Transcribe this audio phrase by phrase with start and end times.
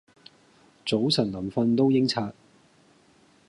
[0.83, 2.33] 早晨臨訓都應刷